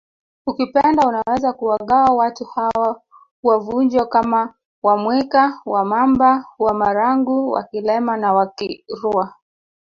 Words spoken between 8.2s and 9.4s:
Wakirua